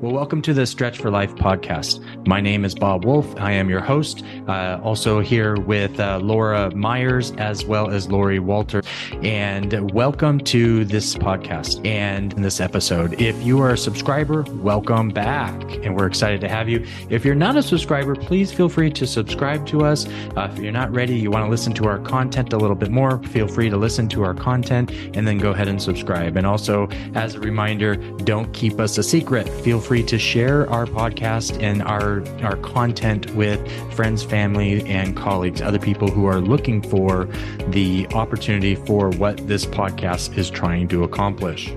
Well, 0.00 0.14
welcome 0.14 0.40
to 0.42 0.54
the 0.54 0.64
Stretch 0.64 0.96
for 0.96 1.10
Life 1.10 1.34
podcast. 1.34 2.26
My 2.26 2.40
name 2.40 2.64
is 2.64 2.74
Bob 2.74 3.04
Wolf. 3.04 3.38
I 3.38 3.52
am 3.52 3.68
your 3.68 3.82
host. 3.82 4.24
Uh, 4.48 4.80
also 4.82 5.20
here 5.20 5.56
with 5.60 6.00
uh, 6.00 6.20
Laura 6.22 6.74
Myers 6.74 7.32
as 7.32 7.66
well 7.66 7.90
as 7.90 8.08
Lori 8.08 8.38
Walter. 8.38 8.80
And 9.22 9.90
welcome 9.92 10.38
to 10.40 10.86
this 10.86 11.16
podcast 11.16 11.86
and 11.86 12.32
this 12.32 12.60
episode. 12.62 13.20
If 13.20 13.42
you 13.42 13.60
are 13.60 13.72
a 13.72 13.76
subscriber, 13.76 14.46
welcome 14.62 15.10
back. 15.10 15.52
And 15.84 15.94
we're 15.94 16.06
excited 16.06 16.40
to 16.40 16.48
have 16.48 16.66
you. 16.66 16.86
If 17.10 17.22
you're 17.22 17.34
not 17.34 17.56
a 17.56 17.62
subscriber, 17.62 18.16
please 18.16 18.50
feel 18.50 18.70
free 18.70 18.90
to 18.92 19.06
subscribe 19.06 19.66
to 19.66 19.84
us. 19.84 20.06
Uh, 20.34 20.50
if 20.50 20.58
you're 20.60 20.72
not 20.72 20.90
ready, 20.94 21.14
you 21.14 21.30
want 21.30 21.44
to 21.44 21.50
listen 21.50 21.74
to 21.74 21.84
our 21.84 21.98
content 21.98 22.54
a 22.54 22.56
little 22.56 22.74
bit 22.74 22.90
more, 22.90 23.22
feel 23.24 23.46
free 23.46 23.68
to 23.68 23.76
listen 23.76 24.08
to 24.08 24.22
our 24.22 24.32
content 24.32 24.90
and 25.12 25.28
then 25.28 25.36
go 25.36 25.50
ahead 25.50 25.68
and 25.68 25.82
subscribe. 25.82 26.38
And 26.38 26.46
also, 26.46 26.88
as 27.14 27.34
a 27.34 27.40
reminder, 27.40 27.96
don't 28.24 28.50
keep 28.54 28.80
us 28.80 28.96
a 28.96 29.02
secret. 29.02 29.46
Feel 29.46 29.78
free 29.78 29.89
free 29.90 30.04
to 30.04 30.20
share 30.20 30.70
our 30.70 30.86
podcast 30.86 31.60
and 31.60 31.82
our 31.82 32.22
our 32.44 32.56
content 32.58 33.28
with 33.34 33.60
friends, 33.92 34.22
family, 34.22 34.88
and 34.88 35.16
colleagues, 35.16 35.60
other 35.60 35.80
people 35.80 36.08
who 36.08 36.26
are 36.26 36.40
looking 36.40 36.80
for 36.80 37.24
the 37.70 38.06
opportunity 38.14 38.76
for 38.76 39.10
what 39.10 39.36
this 39.48 39.66
podcast 39.66 40.38
is 40.38 40.48
trying 40.48 40.86
to 40.86 41.02
accomplish 41.02 41.74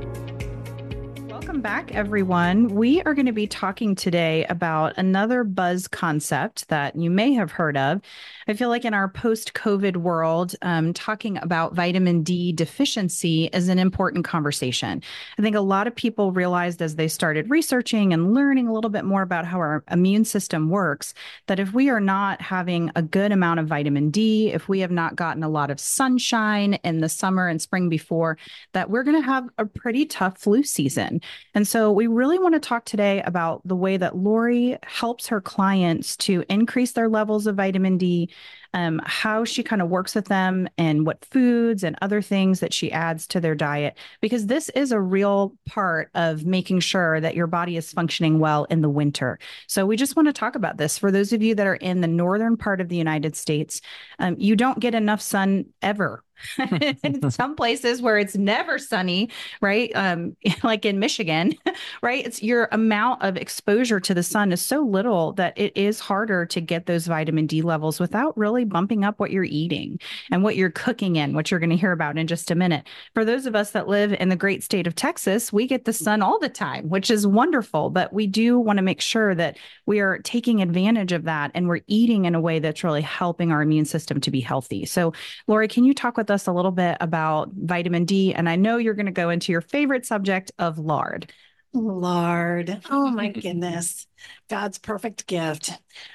back, 1.63 1.95
everyone. 1.95 2.67
We 2.75 3.01
are 3.03 3.13
going 3.13 3.25
to 3.25 3.31
be 3.31 3.47
talking 3.47 3.95
today 3.95 4.45
about 4.49 4.97
another 4.97 5.45
buzz 5.45 5.87
concept 5.87 6.67
that 6.67 6.97
you 6.97 7.09
may 7.09 7.31
have 7.35 7.53
heard 7.53 7.77
of. 7.77 8.01
I 8.49 8.53
feel 8.53 8.67
like 8.67 8.83
in 8.83 8.93
our 8.93 9.07
post 9.07 9.53
COVID 9.53 9.95
world, 9.95 10.55
um, 10.61 10.91
talking 10.91 11.37
about 11.37 11.73
vitamin 11.73 12.21
D 12.21 12.51
deficiency 12.51 13.45
is 13.53 13.69
an 13.69 13.79
important 13.79 14.25
conversation. 14.25 15.01
I 15.39 15.41
think 15.41 15.55
a 15.55 15.61
lot 15.61 15.87
of 15.87 15.95
people 15.95 16.33
realized 16.33 16.81
as 16.81 16.97
they 16.97 17.07
started 17.07 17.49
researching 17.49 18.11
and 18.11 18.33
learning 18.33 18.67
a 18.67 18.73
little 18.73 18.89
bit 18.89 19.05
more 19.05 19.21
about 19.21 19.45
how 19.45 19.59
our 19.59 19.85
immune 19.89 20.25
system 20.25 20.69
works 20.69 21.13
that 21.47 21.61
if 21.61 21.73
we 21.73 21.89
are 21.89 22.01
not 22.01 22.41
having 22.41 22.91
a 22.97 23.01
good 23.01 23.31
amount 23.31 23.61
of 23.61 23.67
vitamin 23.67 24.09
D, 24.09 24.51
if 24.51 24.67
we 24.67 24.81
have 24.81 24.91
not 24.91 25.15
gotten 25.15 25.43
a 25.43 25.49
lot 25.49 25.71
of 25.71 25.79
sunshine 25.79 26.73
in 26.83 26.99
the 26.99 27.07
summer 27.07 27.47
and 27.47 27.61
spring 27.61 27.87
before, 27.87 28.37
that 28.73 28.89
we're 28.89 29.03
going 29.03 29.21
to 29.21 29.25
have 29.25 29.47
a 29.57 29.65
pretty 29.65 30.05
tough 30.05 30.37
flu 30.37 30.61
season. 30.61 31.21
And 31.55 31.67
so 31.67 31.91
we 31.91 32.07
really 32.07 32.39
want 32.39 32.55
to 32.55 32.59
talk 32.59 32.85
today 32.85 33.21
about 33.21 33.61
the 33.65 33.75
way 33.75 33.97
that 33.97 34.17
Lori 34.17 34.77
helps 34.83 35.27
her 35.27 35.39
clients 35.39 36.17
to 36.17 36.43
increase 36.49 36.93
their 36.93 37.09
levels 37.09 37.45
of 37.45 37.55
vitamin 37.57 37.97
D, 37.97 38.29
um, 38.73 38.99
how 39.05 39.45
she 39.45 39.61
kind 39.61 39.81
of 39.81 39.89
works 39.89 40.15
with 40.15 40.25
them, 40.25 40.67
and 40.79 41.05
what 41.05 41.23
foods 41.25 41.83
and 41.83 41.95
other 42.01 42.23
things 42.23 42.59
that 42.59 42.73
she 42.73 42.91
adds 42.91 43.27
to 43.27 43.39
their 43.39 43.53
diet, 43.53 43.97
because 44.19 44.47
this 44.47 44.69
is 44.69 44.91
a 44.91 44.99
real 44.99 45.55
part 45.67 46.09
of 46.15 46.43
making 46.43 46.79
sure 46.79 47.19
that 47.21 47.35
your 47.35 47.45
body 47.45 47.77
is 47.77 47.91
functioning 47.91 48.39
well 48.39 48.63
in 48.65 48.81
the 48.81 48.89
winter. 48.89 49.37
So 49.67 49.85
we 49.85 49.95
just 49.95 50.15
want 50.15 50.27
to 50.27 50.33
talk 50.33 50.55
about 50.55 50.77
this. 50.77 50.97
For 50.97 51.11
those 51.11 51.33
of 51.33 51.43
you 51.43 51.53
that 51.53 51.67
are 51.67 51.75
in 51.75 52.01
the 52.01 52.07
northern 52.07 52.57
part 52.57 52.81
of 52.81 52.89
the 52.89 52.97
United 52.97 53.35
States, 53.35 53.79
um, 54.17 54.35
you 54.39 54.55
don't 54.55 54.79
get 54.79 54.95
enough 54.95 55.21
sun 55.21 55.65
ever 55.83 56.23
in 57.03 57.31
some 57.31 57.55
places 57.55 58.01
where 58.01 58.17
it's 58.17 58.35
never 58.35 58.77
sunny, 58.77 59.29
right? 59.61 59.91
Um, 59.95 60.35
like 60.63 60.85
in 60.85 60.99
Michigan, 60.99 61.55
right? 62.01 62.25
It's 62.25 62.43
your 62.43 62.67
amount 62.71 63.23
of 63.23 63.37
exposure 63.37 63.99
to 63.99 64.13
the 64.13 64.23
sun 64.23 64.51
is 64.51 64.61
so 64.61 64.81
little 64.81 65.33
that 65.33 65.53
it 65.57 65.75
is 65.75 65.99
harder 65.99 66.45
to 66.47 66.61
get 66.61 66.85
those 66.85 67.07
vitamin 67.07 67.47
D 67.47 67.61
levels 67.61 67.99
without 67.99 68.37
really 68.37 68.65
bumping 68.65 69.03
up 69.03 69.19
what 69.19 69.31
you're 69.31 69.43
eating 69.43 69.99
and 70.31 70.43
what 70.43 70.55
you're 70.55 70.69
cooking 70.69 71.15
in, 71.15 71.35
which 71.35 71.51
you're 71.51 71.59
going 71.59 71.69
to 71.69 71.77
hear 71.77 71.91
about 71.91 72.17
in 72.17 72.27
just 72.27 72.51
a 72.51 72.55
minute. 72.55 72.87
For 73.13 73.25
those 73.25 73.45
of 73.45 73.55
us 73.55 73.71
that 73.71 73.87
live 73.87 74.13
in 74.13 74.29
the 74.29 74.35
great 74.35 74.63
state 74.63 74.87
of 74.87 74.95
Texas, 74.95 75.53
we 75.53 75.67
get 75.67 75.85
the 75.85 75.93
sun 75.93 76.21
all 76.21 76.39
the 76.39 76.49
time, 76.49 76.89
which 76.89 77.09
is 77.09 77.25
wonderful, 77.25 77.89
but 77.89 78.13
we 78.13 78.27
do 78.27 78.59
want 78.59 78.77
to 78.77 78.83
make 78.83 79.01
sure 79.01 79.35
that 79.35 79.57
we 79.85 79.99
are 79.99 80.19
taking 80.19 80.61
advantage 80.61 81.11
of 81.11 81.23
that 81.23 81.51
and 81.53 81.67
we're 81.67 81.81
eating 81.87 82.25
in 82.25 82.35
a 82.35 82.41
way 82.41 82.59
that's 82.59 82.83
really 82.83 83.01
helping 83.01 83.51
our 83.51 83.61
immune 83.61 83.85
system 83.85 84.19
to 84.21 84.31
be 84.31 84.39
healthy. 84.39 84.85
So, 84.85 85.13
Lori, 85.47 85.67
can 85.67 85.83
you 85.83 85.93
talk 85.93 86.17
with 86.17 86.27
us 86.33 86.47
a 86.47 86.51
little 86.51 86.71
bit 86.71 86.97
about 86.99 87.51
vitamin 87.53 88.05
D. 88.05 88.33
And 88.33 88.49
I 88.49 88.55
know 88.55 88.77
you're 88.77 88.93
going 88.93 89.05
to 89.05 89.11
go 89.11 89.29
into 89.29 89.51
your 89.51 89.61
favorite 89.61 90.05
subject 90.05 90.51
of 90.59 90.77
lard. 90.77 91.31
Lard. 91.73 92.81
Oh 92.89 93.09
my 93.09 93.29
goodness. 93.31 94.07
God's 94.49 94.77
perfect 94.77 95.27
gift. 95.27 95.71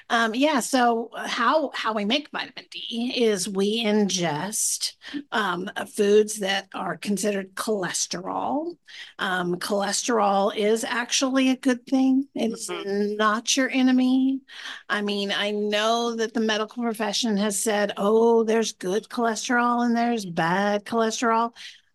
Um, 0.09 0.33
yeah, 0.33 0.61
so 0.61 1.09
how 1.15 1.71
how 1.73 1.93
we 1.93 2.05
make 2.05 2.29
vitamin 2.31 2.65
D 2.71 3.13
is 3.15 3.49
we 3.49 3.83
ingest 3.83 4.93
um, 5.31 5.69
foods 5.93 6.39
that 6.39 6.67
are 6.73 6.97
considered 6.97 7.53
cholesterol. 7.55 8.77
Um, 9.19 9.55
cholesterol 9.55 10.55
is 10.55 10.83
actually 10.83 11.49
a 11.49 11.57
good 11.57 11.85
thing. 11.85 12.27
It's 12.33 12.69
mm-hmm. 12.69 13.17
not 13.17 13.55
your 13.55 13.69
enemy. 13.69 14.41
I 14.87 15.01
mean, 15.01 15.31
I 15.31 15.51
know 15.51 16.15
that 16.15 16.33
the 16.33 16.39
medical 16.39 16.83
profession 16.83 17.37
has 17.37 17.61
said, 17.61 17.93
"Oh, 17.97 18.43
there's 18.43 18.73
good 18.73 19.09
cholesterol 19.09 19.85
and 19.85 19.95
there's 19.95 20.25
bad 20.25 20.85
cholesterol." 20.85 21.51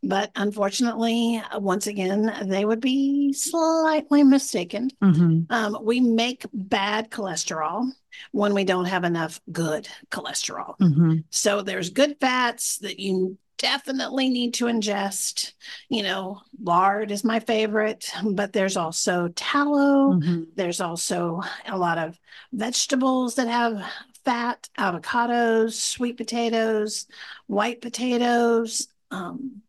But 0.07 0.31
unfortunately, 0.37 1.43
once 1.57 1.87
again, 1.87 2.33
they 2.45 2.65
would 2.65 2.81
be 2.81 3.33
slightly 3.33 4.23
mistaken. 4.23 4.91
Mm-hmm. 5.03 5.53
Um, 5.53 5.79
we 5.83 6.01
make 6.01 6.45
bad 6.53 7.11
cholesterol 7.11 7.91
when 8.33 8.55
we 8.55 8.65
don't 8.65 8.85
have 8.85 9.05
enough 9.05 9.41
good 9.51 9.89
cholesterol. 10.11 10.79
Mm-hmm. 10.79 11.19
So 11.31 11.63
there's 11.63 11.91
good 11.91 12.17
fats 12.21 12.79
that 12.79 13.01
you 13.01 13.39
definitely 13.57 14.29
need 14.29 14.55
to 14.55 14.67
ingest. 14.67 15.53
You 15.89 16.03
know, 16.03 16.43
lard 16.63 17.11
is 17.11 17.25
my 17.25 17.41
favorite, 17.41 18.11
but 18.23 18.53
there's 18.53 18.77
also 18.77 19.29
tallow. 19.29 20.15
Mm-hmm. 20.15 20.43
There's 20.55 20.81
also 20.81 21.41
a 21.67 21.79
lot 21.79 21.99
of 21.99 22.19
vegetables 22.53 23.37
that 23.37 23.49
have 23.49 23.83
fat, 24.25 24.69
avocados, 24.79 25.73
sweet 25.73 26.17
potatoes, 26.17 27.07
white 27.47 27.81
potatoes. 27.81 28.89
Um, 29.11 29.63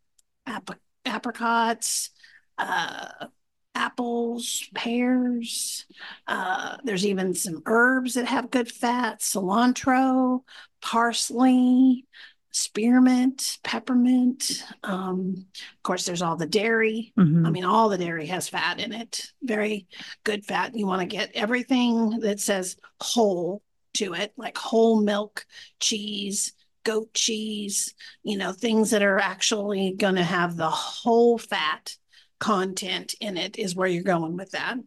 ap- 0.45 0.79
apricots, 1.06 2.09
uh, 2.57 3.28
apples, 3.75 4.67
pears. 4.73 5.85
Uh, 6.28 6.78
there's 6.83 7.06
even 7.06 7.33
some 7.33 7.61
herbs 7.66 8.13
that 8.13 8.25
have 8.25 8.51
good 8.51 8.72
fat 8.72 9.19
cilantro, 9.19 10.41
parsley, 10.81 12.06
spearmint, 12.51 13.59
peppermint. 13.63 14.63
Um, 14.81 15.45
of 15.53 15.83
course, 15.83 16.06
there's 16.06 16.22
all 16.22 16.38
the 16.38 16.45
dairy. 16.45 17.12
Mm-hmm. 17.19 17.45
I 17.45 17.50
mean, 17.50 17.66
all 17.66 17.89
the 17.89 17.97
dairy 17.97 18.27
has 18.27 18.47
fat 18.47 18.79
in 18.79 18.94
it, 18.94 19.29
very 19.44 19.88
good 20.23 20.45
fat. 20.45 20.73
You 20.73 20.88
want 20.88 21.01
to 21.01 21.07
get 21.07 21.31
everything 21.35 22.19
that 22.22 22.39
says 22.39 22.77
whole 23.01 23.62
to 23.95 24.13
it, 24.13 24.31
like 24.38 24.57
whole 24.57 25.01
milk, 25.01 25.45
cheese, 25.81 26.53
goat 26.85 27.13
cheese, 27.13 27.94
you 28.23 28.38
know, 28.38 28.53
things 28.53 28.91
that 28.91 29.03
are 29.03 29.19
actually 29.19 29.91
going 29.91 30.16
to 30.16 30.23
have 30.23 30.56
the 30.56 30.69
whole 30.69 31.38
fat 31.38 31.97
content 32.40 33.16
in 33.19 33.38
it 33.38 33.57
is 33.57 33.75
where 33.75 33.88
you're 33.88 34.03
going 34.03 34.38
with 34.38 34.51
that. 34.51 34.78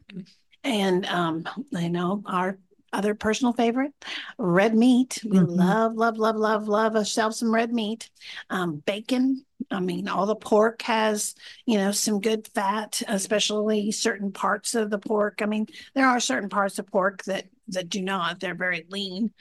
And 0.64 1.04
um, 1.06 1.46
I 1.74 1.88
know 1.88 2.22
our 2.24 2.58
other 2.92 3.14
personal 3.14 3.52
favorite, 3.52 3.92
red 4.38 4.74
meat. 4.74 5.20
We 5.24 5.38
mm-hmm. 5.38 5.50
love, 5.50 5.94
love, 5.94 6.16
love, 6.16 6.36
love, 6.36 6.68
love 6.68 6.96
ourselves 6.96 7.38
some 7.38 7.54
red 7.54 7.72
meat. 7.72 8.08
Um, 8.48 8.76
bacon. 8.76 9.44
I 9.70 9.80
mean, 9.80 10.08
all 10.08 10.24
the 10.24 10.36
pork 10.36 10.82
has, 10.82 11.34
you 11.66 11.76
know, 11.76 11.92
some 11.92 12.20
good 12.20 12.48
fat, 12.54 13.02
especially 13.08 13.90
certain 13.92 14.32
parts 14.32 14.74
of 14.74 14.88
the 14.88 14.98
pork. 14.98 15.40
I 15.42 15.46
mean, 15.46 15.66
there 15.94 16.06
are 16.06 16.20
certain 16.20 16.48
parts 16.48 16.78
of 16.78 16.86
pork 16.86 17.24
that 17.24 17.46
that 17.68 17.90
do 17.90 18.00
not. 18.00 18.40
They're 18.40 18.54
very 18.54 18.86
lean 18.88 19.32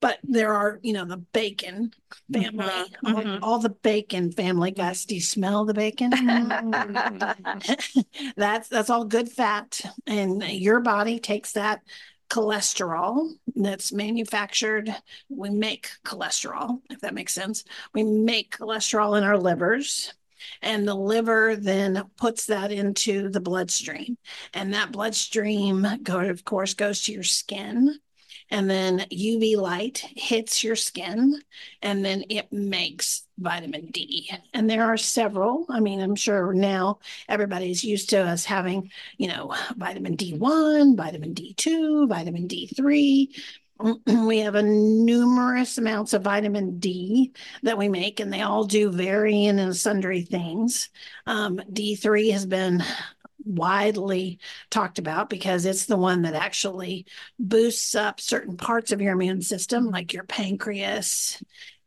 but 0.00 0.18
there 0.22 0.54
are, 0.54 0.78
you 0.82 0.92
know, 0.92 1.04
the 1.04 1.18
bacon 1.18 1.92
family, 2.32 2.64
mm-hmm, 2.64 3.06
all, 3.06 3.22
mm-hmm. 3.22 3.44
all, 3.44 3.58
the 3.58 3.68
bacon 3.68 4.32
family 4.32 4.70
guys. 4.70 5.04
Do 5.04 5.14
you 5.14 5.20
smell 5.20 5.64
the 5.64 5.74
bacon? 5.74 6.10
that's 8.36 8.68
that's 8.68 8.90
all 8.90 9.04
good 9.04 9.28
fat, 9.28 9.80
and 10.06 10.42
your 10.42 10.80
body 10.80 11.18
takes 11.18 11.52
that 11.52 11.82
cholesterol 12.30 13.28
that's 13.54 13.92
manufactured. 13.92 14.94
We 15.28 15.50
make 15.50 15.90
cholesterol, 16.04 16.80
if 16.88 17.00
that 17.00 17.14
makes 17.14 17.34
sense. 17.34 17.64
We 17.92 18.04
make 18.04 18.56
cholesterol 18.56 19.18
in 19.18 19.24
our 19.24 19.38
livers. 19.38 20.14
And 20.62 20.88
the 20.88 20.94
liver 20.94 21.54
then 21.54 22.02
puts 22.16 22.46
that 22.46 22.72
into 22.72 23.28
the 23.28 23.40
bloodstream. 23.40 24.16
And 24.54 24.72
that 24.72 24.90
bloodstream, 24.90 25.86
go, 26.02 26.20
of 26.20 26.46
course, 26.46 26.72
goes 26.72 27.02
to 27.02 27.12
your 27.12 27.24
skin 27.24 27.98
and 28.50 28.68
then 28.68 29.06
UV 29.10 29.56
light 29.56 30.04
hits 30.16 30.64
your 30.64 30.76
skin 30.76 31.40
and 31.82 32.04
then 32.04 32.24
it 32.28 32.52
makes 32.52 33.24
vitamin 33.38 33.86
D. 33.86 34.30
And 34.52 34.68
there 34.68 34.84
are 34.84 34.96
several. 34.96 35.66
I 35.70 35.80
mean, 35.80 36.00
I'm 36.00 36.16
sure 36.16 36.52
now 36.52 36.98
everybody's 37.28 37.84
used 37.84 38.10
to 38.10 38.18
us 38.18 38.44
having, 38.44 38.90
you 39.18 39.28
know, 39.28 39.54
vitamin 39.76 40.16
D1, 40.16 40.96
vitamin 40.96 41.34
D2, 41.34 42.08
vitamin 42.08 42.48
D3. 42.48 43.28
We 44.06 44.40
have 44.40 44.56
a 44.56 44.62
numerous 44.62 45.78
amounts 45.78 46.12
of 46.12 46.20
vitamin 46.20 46.78
D 46.78 47.32
that 47.62 47.78
we 47.78 47.88
make, 47.88 48.20
and 48.20 48.30
they 48.30 48.42
all 48.42 48.64
do 48.64 48.90
varying 48.92 49.58
and 49.58 49.74
sundry 49.74 50.20
things. 50.20 50.90
Um, 51.26 51.62
D3 51.72 52.30
has 52.32 52.44
been 52.44 52.84
widely 53.56 54.38
talked 54.70 54.98
about 54.98 55.30
because 55.30 55.64
it's 55.64 55.86
the 55.86 55.96
one 55.96 56.22
that 56.22 56.34
actually 56.34 57.06
boosts 57.38 57.94
up 57.94 58.20
certain 58.20 58.56
parts 58.56 58.92
of 58.92 59.00
your 59.00 59.12
immune 59.14 59.42
system, 59.42 59.86
like 59.86 60.12
your 60.12 60.24
pancreas 60.24 61.42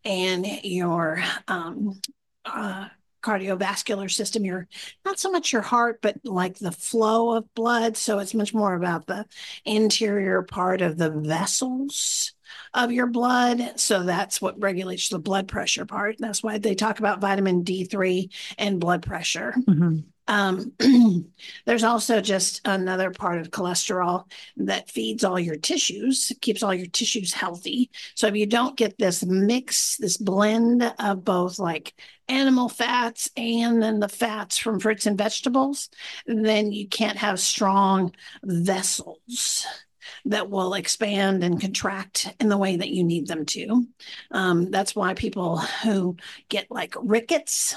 and 0.05 0.45
your 0.63 1.23
um, 1.47 1.99
uh, 2.45 2.87
cardiovascular 3.23 4.11
system, 4.11 4.45
your 4.45 4.67
not 5.05 5.17
so 5.17 5.31
much 5.31 5.53
your 5.53 5.61
heart, 5.61 5.99
but 6.01 6.17
like 6.23 6.59
the 6.59 6.71
flow 6.71 7.35
of 7.35 7.51
blood. 7.55 7.95
So 7.97 8.19
it's 8.19 8.33
much 8.33 8.53
more 8.53 8.75
about 8.75 9.07
the 9.07 9.25
interior 9.65 10.41
part 10.43 10.81
of 10.81 10.97
the 10.97 11.09
vessels 11.09 12.33
of 12.73 12.91
your 12.91 13.07
blood. 13.07 13.79
So 13.79 14.03
that's 14.03 14.41
what 14.41 14.61
regulates 14.61 15.09
the 15.09 15.19
blood 15.19 15.47
pressure 15.47 15.85
part. 15.85 16.17
That's 16.19 16.43
why 16.43 16.57
they 16.57 16.75
talk 16.75 16.99
about 16.99 17.21
vitamin 17.21 17.63
D3 17.63 18.29
and 18.57 18.79
blood 18.79 19.03
pressure. 19.03 19.55
Mm-hmm. 19.57 19.99
Um, 20.27 20.73
there's 21.65 21.83
also 21.83 22.21
just 22.21 22.61
another 22.65 23.11
part 23.11 23.39
of 23.39 23.51
cholesterol 23.51 24.25
that 24.57 24.89
feeds 24.89 25.23
all 25.23 25.39
your 25.39 25.57
tissues, 25.57 26.31
keeps 26.41 26.63
all 26.63 26.73
your 26.73 26.87
tissues 26.87 27.33
healthy. 27.33 27.89
So 28.15 28.27
if 28.27 28.35
you 28.35 28.45
don't 28.45 28.77
get 28.77 28.97
this 28.97 29.25
mix, 29.25 29.97
this 29.97 30.17
blend 30.17 30.93
of 30.99 31.25
both 31.25 31.59
like 31.59 31.93
animal 32.27 32.69
fats 32.69 33.29
and 33.35 33.81
then 33.81 33.99
the 33.99 34.07
fats 34.07 34.57
from 34.57 34.79
fruits 34.79 35.05
and 35.05 35.17
vegetables, 35.17 35.89
then 36.25 36.71
you 36.71 36.87
can't 36.87 37.17
have 37.17 37.39
strong 37.39 38.13
vessels 38.43 39.65
that 40.25 40.49
will 40.49 40.73
expand 40.73 41.43
and 41.43 41.59
contract 41.59 42.33
in 42.39 42.49
the 42.49 42.57
way 42.57 42.77
that 42.77 42.89
you 42.89 43.03
need 43.03 43.27
them 43.27 43.45
to. 43.45 43.85
Um, 44.31 44.71
that's 44.71 44.95
why 44.95 45.13
people 45.13 45.57
who 45.57 46.17
get 46.49 46.67
like 46.69 46.95
rickets, 47.01 47.75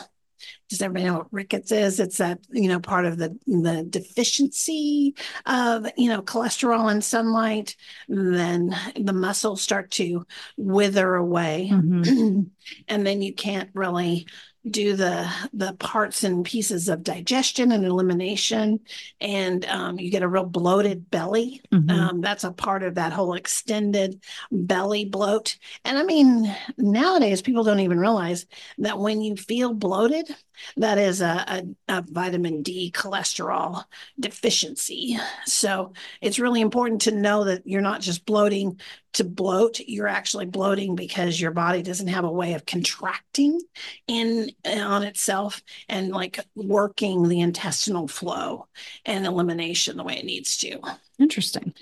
does 0.68 0.82
everybody 0.82 1.04
know 1.04 1.18
what 1.18 1.32
rickets 1.32 1.70
is? 1.70 2.00
It's 2.00 2.18
that 2.18 2.40
you 2.50 2.68
know 2.68 2.80
part 2.80 3.06
of 3.06 3.18
the 3.18 3.36
the 3.46 3.84
deficiency 3.88 5.14
of 5.44 5.86
you 5.96 6.08
know 6.08 6.22
cholesterol 6.22 6.90
and 6.90 7.02
sunlight. 7.02 7.76
Then 8.08 8.76
the 8.98 9.12
muscles 9.12 9.62
start 9.62 9.90
to 9.92 10.26
wither 10.56 11.14
away, 11.14 11.70
mm-hmm. 11.72 12.42
and 12.88 13.06
then 13.06 13.22
you 13.22 13.34
can't 13.34 13.70
really 13.74 14.26
do 14.68 14.96
the 14.96 15.30
the 15.52 15.74
parts 15.74 16.24
and 16.24 16.44
pieces 16.44 16.88
of 16.88 17.02
digestion 17.02 17.70
and 17.72 17.84
elimination 17.84 18.80
and 19.20 19.64
um, 19.66 19.98
you 19.98 20.10
get 20.10 20.22
a 20.22 20.28
real 20.28 20.44
bloated 20.44 21.08
belly 21.10 21.60
mm-hmm. 21.72 21.88
um, 21.90 22.20
that's 22.20 22.44
a 22.44 22.50
part 22.50 22.82
of 22.82 22.96
that 22.96 23.12
whole 23.12 23.34
extended 23.34 24.20
belly 24.50 25.04
bloat 25.04 25.56
and 25.84 25.96
i 25.96 26.02
mean 26.02 26.52
nowadays 26.76 27.42
people 27.42 27.62
don't 27.62 27.80
even 27.80 27.98
realize 27.98 28.46
that 28.78 28.98
when 28.98 29.20
you 29.20 29.36
feel 29.36 29.72
bloated 29.72 30.34
that 30.76 30.98
is 30.98 31.20
a, 31.20 31.64
a, 31.88 31.96
a 31.98 32.02
vitamin 32.02 32.62
d 32.62 32.92
cholesterol 32.94 33.84
deficiency 34.18 35.18
so 35.44 35.92
it's 36.20 36.38
really 36.38 36.60
important 36.60 37.02
to 37.02 37.12
know 37.12 37.44
that 37.44 37.66
you're 37.66 37.80
not 37.80 38.00
just 38.00 38.24
bloating 38.26 38.78
to 39.16 39.24
bloat, 39.24 39.80
you're 39.80 40.06
actually 40.06 40.44
bloating 40.44 40.94
because 40.94 41.40
your 41.40 41.50
body 41.50 41.82
doesn't 41.82 42.08
have 42.08 42.24
a 42.24 42.30
way 42.30 42.52
of 42.52 42.66
contracting 42.66 43.58
in 44.06 44.50
on 44.66 45.04
itself 45.04 45.62
and 45.88 46.10
like 46.10 46.38
working 46.54 47.26
the 47.26 47.40
intestinal 47.40 48.08
flow 48.08 48.66
and 49.06 49.24
elimination 49.24 49.96
the 49.96 50.04
way 50.04 50.18
it 50.18 50.26
needs 50.26 50.58
to. 50.58 50.78
Interesting. 51.18 51.72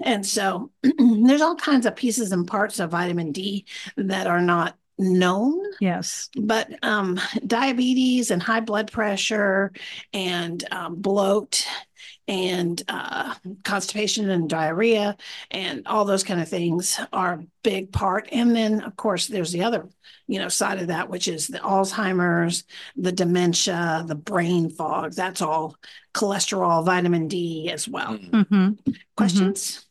And 0.00 0.24
so 0.24 0.70
there's 0.82 1.42
all 1.42 1.56
kinds 1.56 1.84
of 1.84 1.94
pieces 1.94 2.32
and 2.32 2.46
parts 2.46 2.80
of 2.80 2.92
vitamin 2.92 3.32
D 3.32 3.66
that 3.96 4.26
are 4.26 4.40
not 4.40 4.74
known. 4.98 5.62
Yes. 5.80 6.28
But 6.36 6.68
um, 6.82 7.20
diabetes 7.46 8.30
and 8.30 8.42
high 8.42 8.60
blood 8.60 8.90
pressure 8.90 9.72
and 10.12 10.64
um, 10.70 10.96
bloat 10.96 11.66
and 12.26 12.82
uh, 12.88 13.34
constipation 13.64 14.28
and 14.28 14.50
diarrhea 14.50 15.16
and 15.50 15.86
all 15.86 16.04
those 16.04 16.24
kind 16.24 16.40
of 16.40 16.48
things 16.48 17.00
are 17.12 17.34
a 17.34 17.46
big 17.62 17.90
part. 17.90 18.28
And 18.30 18.54
then, 18.54 18.82
of 18.82 18.96
course, 18.96 19.28
there's 19.28 19.50
the 19.50 19.62
other, 19.62 19.88
you 20.26 20.38
know, 20.38 20.48
side 20.48 20.78
of 20.78 20.88
that, 20.88 21.08
which 21.08 21.26
is 21.26 21.46
the 21.46 21.58
Alzheimer's, 21.58 22.64
the 22.96 23.12
dementia, 23.12 24.04
the 24.06 24.14
brain 24.14 24.68
fog. 24.68 25.14
That's 25.14 25.40
all 25.40 25.76
cholesterol, 26.12 26.84
vitamin 26.84 27.28
D 27.28 27.70
as 27.70 27.88
well. 27.88 28.18
Mm-hmm. 28.18 28.72
Questions? 29.16 29.70
Mm-hmm 29.70 29.84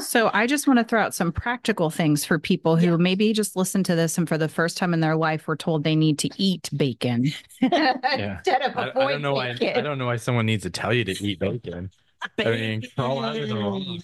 so 0.00 0.30
I 0.32 0.46
just 0.46 0.66
want 0.66 0.78
to 0.78 0.84
throw 0.84 1.00
out 1.00 1.14
some 1.14 1.32
practical 1.32 1.90
things 1.90 2.24
for 2.24 2.38
people 2.38 2.76
who 2.76 2.92
yeah. 2.92 2.96
maybe 2.96 3.32
just 3.32 3.56
listen 3.56 3.82
to 3.84 3.94
this 3.94 4.18
and 4.18 4.28
for 4.28 4.38
the 4.38 4.48
first 4.48 4.76
time 4.76 4.94
in 4.94 5.00
their 5.00 5.16
life 5.16 5.46
were 5.46 5.56
told 5.56 5.84
they 5.84 5.96
need 5.96 6.18
to 6.20 6.30
eat 6.36 6.68
bacon 6.76 7.32
yeah. 7.60 8.36
instead 8.36 8.62
of 8.62 8.76
I, 8.76 8.90
I, 8.90 9.12
don't 9.12 9.22
know 9.22 9.38
bacon. 9.38 9.66
why 9.66 9.74
I 9.74 9.80
don't 9.80 9.98
know 9.98 10.06
why 10.06 10.16
someone 10.16 10.46
needs 10.46 10.62
to 10.64 10.70
tell 10.70 10.92
you 10.92 11.04
to 11.04 11.24
eat 11.24 11.38
bacon. 11.38 11.90
bacon. 12.36 12.52
I 12.52 12.56
mean, 12.56 12.82
crawl 12.96 13.24
out 13.24 13.36
of 13.36 13.48
the 13.48 13.54
wrong 13.54 14.00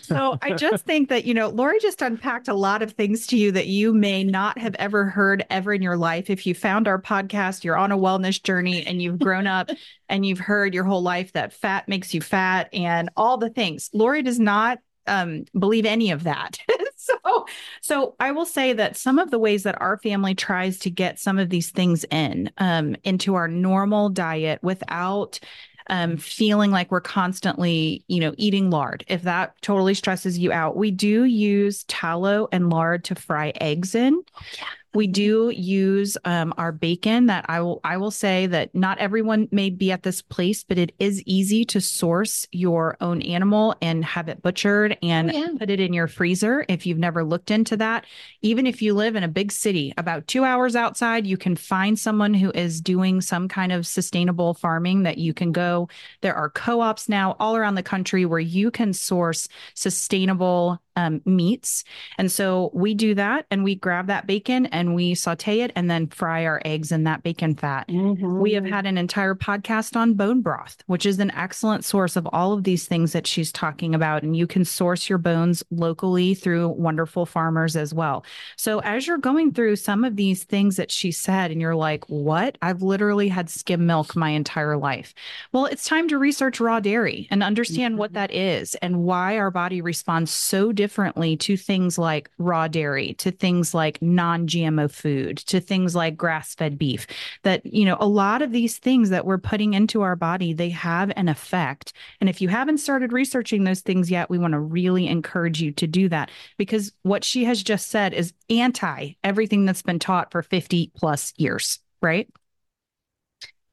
so 0.00 0.38
I 0.42 0.52
just 0.54 0.84
think 0.84 1.08
that, 1.08 1.24
you 1.24 1.34
know, 1.34 1.48
Lori 1.48 1.78
just 1.80 2.02
unpacked 2.02 2.48
a 2.48 2.54
lot 2.54 2.82
of 2.82 2.92
things 2.92 3.26
to 3.28 3.36
you 3.36 3.52
that 3.52 3.66
you 3.66 3.92
may 3.92 4.24
not 4.24 4.58
have 4.58 4.74
ever 4.78 5.06
heard 5.06 5.44
ever 5.50 5.72
in 5.72 5.82
your 5.82 5.96
life. 5.96 6.30
If 6.30 6.46
you 6.46 6.54
found 6.54 6.88
our 6.88 7.00
podcast, 7.00 7.64
you're 7.64 7.76
on 7.76 7.92
a 7.92 7.98
wellness 7.98 8.42
journey 8.42 8.84
and 8.86 9.02
you've 9.02 9.18
grown 9.18 9.46
up 9.46 9.70
and 10.08 10.26
you've 10.26 10.38
heard 10.38 10.74
your 10.74 10.84
whole 10.84 11.02
life 11.02 11.32
that 11.32 11.52
fat 11.52 11.88
makes 11.88 12.14
you 12.14 12.20
fat 12.20 12.68
and 12.72 13.10
all 13.16 13.38
the 13.38 13.50
things. 13.50 13.90
Lori 13.92 14.22
does 14.22 14.38
not 14.38 14.78
um, 15.06 15.44
believe 15.58 15.86
any 15.86 16.10
of 16.10 16.24
that. 16.24 16.58
so, 16.96 17.46
so 17.80 18.14
I 18.20 18.32
will 18.32 18.46
say 18.46 18.72
that 18.72 18.96
some 18.96 19.18
of 19.18 19.30
the 19.30 19.38
ways 19.38 19.64
that 19.64 19.80
our 19.80 19.98
family 19.98 20.34
tries 20.34 20.78
to 20.80 20.90
get 20.90 21.18
some 21.18 21.38
of 21.38 21.50
these 21.50 21.70
things 21.70 22.04
in 22.10 22.50
um, 22.58 22.96
into 23.04 23.34
our 23.34 23.48
normal 23.48 24.08
diet 24.08 24.60
without 24.62 25.40
um, 25.88 26.16
feeling 26.16 26.70
like 26.70 26.90
we're 26.90 27.00
constantly, 27.00 28.04
you 28.08 28.20
know, 28.20 28.34
eating 28.36 28.70
lard. 28.70 29.04
If 29.08 29.22
that 29.22 29.54
totally 29.62 29.94
stresses 29.94 30.38
you 30.38 30.52
out, 30.52 30.76
we 30.76 30.90
do 30.90 31.24
use 31.24 31.84
tallow 31.84 32.48
and 32.52 32.70
lard 32.70 33.04
to 33.04 33.14
fry 33.14 33.52
eggs 33.60 33.94
in. 33.94 34.14
Oh, 34.14 34.42
yeah. 34.58 34.64
We 34.94 35.06
do 35.06 35.50
use 35.54 36.18
um, 36.24 36.52
our 36.58 36.70
bacon 36.70 37.26
that 37.26 37.46
I 37.48 37.60
will 37.60 37.80
I 37.82 37.96
will 37.96 38.10
say 38.10 38.46
that 38.46 38.74
not 38.74 38.98
everyone 38.98 39.48
may 39.50 39.70
be 39.70 39.90
at 39.90 40.02
this 40.02 40.20
place, 40.20 40.64
but 40.64 40.78
it 40.78 40.92
is 40.98 41.22
easy 41.24 41.64
to 41.66 41.80
source 41.80 42.46
your 42.52 42.96
own 43.00 43.22
animal 43.22 43.74
and 43.80 44.04
have 44.04 44.28
it 44.28 44.42
butchered 44.42 44.98
and 45.02 45.30
oh, 45.30 45.34
yeah. 45.34 45.48
put 45.58 45.70
it 45.70 45.80
in 45.80 45.92
your 45.92 46.08
freezer 46.08 46.64
if 46.68 46.84
you've 46.84 46.98
never 46.98 47.24
looked 47.24 47.50
into 47.50 47.76
that. 47.78 48.04
Even 48.42 48.66
if 48.66 48.82
you 48.82 48.92
live 48.94 49.16
in 49.16 49.22
a 49.22 49.28
big 49.28 49.50
city, 49.50 49.94
about 49.96 50.26
two 50.26 50.44
hours 50.44 50.76
outside, 50.76 51.26
you 51.26 51.36
can 51.36 51.56
find 51.56 51.98
someone 51.98 52.34
who 52.34 52.50
is 52.50 52.80
doing 52.80 53.20
some 53.20 53.48
kind 53.48 53.72
of 53.72 53.86
sustainable 53.86 54.54
farming 54.54 55.04
that 55.04 55.18
you 55.18 55.32
can 55.32 55.52
go. 55.52 55.88
There 56.20 56.34
are 56.34 56.50
co-ops 56.50 57.08
now 57.08 57.36
all 57.38 57.56
around 57.56 57.76
the 57.76 57.82
country 57.82 58.26
where 58.26 58.40
you 58.40 58.70
can 58.70 58.92
source 58.92 59.48
sustainable 59.74 60.80
um, 60.96 61.20
meats. 61.24 61.84
And 62.18 62.30
so 62.30 62.70
we 62.74 62.94
do 62.94 63.14
that 63.14 63.46
and 63.50 63.64
we 63.64 63.74
grab 63.74 64.06
that 64.08 64.26
bacon 64.26 64.66
and 64.66 64.94
we 64.94 65.14
saute 65.14 65.60
it 65.60 65.72
and 65.74 65.90
then 65.90 66.08
fry 66.08 66.44
our 66.44 66.60
eggs 66.64 66.92
in 66.92 67.04
that 67.04 67.22
bacon 67.22 67.54
fat. 67.54 67.88
Mm-hmm. 67.88 68.40
We 68.40 68.52
have 68.52 68.64
had 68.64 68.86
an 68.86 68.98
entire 68.98 69.34
podcast 69.34 69.96
on 69.96 70.14
bone 70.14 70.42
broth, 70.42 70.82
which 70.86 71.06
is 71.06 71.18
an 71.18 71.30
excellent 71.32 71.84
source 71.84 72.16
of 72.16 72.28
all 72.32 72.52
of 72.52 72.64
these 72.64 72.86
things 72.86 73.12
that 73.12 73.26
she's 73.26 73.52
talking 73.52 73.94
about. 73.94 74.22
And 74.22 74.36
you 74.36 74.46
can 74.46 74.64
source 74.64 75.08
your 75.08 75.18
bones 75.18 75.62
locally 75.70 76.34
through 76.34 76.68
wonderful 76.68 77.26
farmers 77.26 77.76
as 77.76 77.94
well. 77.94 78.24
So 78.56 78.80
as 78.80 79.06
you're 79.06 79.18
going 79.18 79.52
through 79.52 79.76
some 79.76 80.04
of 80.04 80.16
these 80.16 80.44
things 80.44 80.76
that 80.76 80.90
she 80.90 81.10
said, 81.10 81.50
and 81.50 81.60
you're 81.60 81.74
like, 81.74 82.04
what? 82.08 82.58
I've 82.62 82.82
literally 82.82 83.28
had 83.28 83.48
skim 83.48 83.86
milk 83.86 84.14
my 84.14 84.30
entire 84.30 84.76
life. 84.76 85.14
Well, 85.52 85.66
it's 85.66 85.86
time 85.86 86.08
to 86.08 86.18
research 86.18 86.60
raw 86.60 86.80
dairy 86.80 87.28
and 87.30 87.42
understand 87.42 87.92
mm-hmm. 87.92 87.98
what 88.00 88.12
that 88.12 88.32
is 88.32 88.74
and 88.76 89.04
why 89.04 89.38
our 89.38 89.50
body 89.50 89.80
responds 89.80 90.30
so 90.30 90.72
differently 90.72 90.81
to 90.88 91.56
things 91.56 91.98
like 91.98 92.30
raw 92.38 92.68
dairy, 92.68 93.14
to 93.14 93.30
things 93.30 93.74
like 93.74 94.00
non 94.00 94.46
GMO 94.46 94.90
food, 94.90 95.38
to 95.38 95.60
things 95.60 95.94
like 95.94 96.16
grass 96.16 96.54
fed 96.54 96.78
beef. 96.78 97.06
That, 97.42 97.64
you 97.64 97.84
know, 97.84 97.96
a 98.00 98.06
lot 98.06 98.42
of 98.42 98.52
these 98.52 98.78
things 98.78 99.10
that 99.10 99.24
we're 99.24 99.38
putting 99.38 99.74
into 99.74 100.02
our 100.02 100.16
body, 100.16 100.52
they 100.52 100.70
have 100.70 101.12
an 101.16 101.28
effect. 101.28 101.92
And 102.20 102.28
if 102.28 102.40
you 102.40 102.48
haven't 102.48 102.78
started 102.78 103.12
researching 103.12 103.64
those 103.64 103.80
things 103.80 104.10
yet, 104.10 104.30
we 104.30 104.38
want 104.38 104.52
to 104.52 104.60
really 104.60 105.06
encourage 105.06 105.60
you 105.60 105.72
to 105.72 105.86
do 105.86 106.08
that 106.08 106.30
because 106.58 106.92
what 107.02 107.24
she 107.24 107.44
has 107.44 107.62
just 107.62 107.88
said 107.88 108.14
is 108.14 108.32
anti 108.50 109.12
everything 109.24 109.64
that's 109.64 109.82
been 109.82 109.98
taught 109.98 110.30
for 110.30 110.42
50 110.42 110.92
plus 110.94 111.32
years, 111.36 111.78
right? 112.00 112.28